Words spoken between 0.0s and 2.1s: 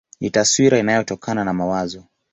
Ni taswira inayotokana na mawazo.